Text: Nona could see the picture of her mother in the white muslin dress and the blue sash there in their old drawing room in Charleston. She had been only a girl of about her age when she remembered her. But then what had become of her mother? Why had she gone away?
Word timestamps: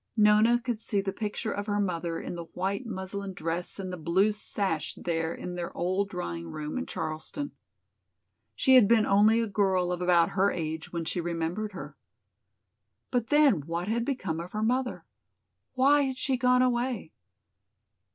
Nona 0.17 0.59
could 0.59 0.81
see 0.81 0.99
the 0.99 1.13
picture 1.13 1.51
of 1.51 1.67
her 1.67 1.79
mother 1.79 2.19
in 2.19 2.33
the 2.33 2.45
white 2.55 2.87
muslin 2.87 3.35
dress 3.35 3.77
and 3.77 3.93
the 3.93 3.97
blue 3.97 4.31
sash 4.31 4.95
there 4.95 5.31
in 5.31 5.53
their 5.53 5.71
old 5.77 6.09
drawing 6.09 6.47
room 6.49 6.75
in 6.79 6.87
Charleston. 6.87 7.51
She 8.55 8.73
had 8.73 8.87
been 8.87 9.05
only 9.05 9.41
a 9.41 9.45
girl 9.47 9.91
of 9.91 10.01
about 10.01 10.29
her 10.29 10.49
age 10.51 10.91
when 10.91 11.05
she 11.05 11.21
remembered 11.21 11.73
her. 11.73 11.95
But 13.11 13.27
then 13.27 13.61
what 13.67 13.87
had 13.87 14.03
become 14.03 14.39
of 14.39 14.53
her 14.53 14.63
mother? 14.63 15.05
Why 15.73 16.01
had 16.01 16.17
she 16.17 16.35
gone 16.35 16.63
away? 16.63 17.11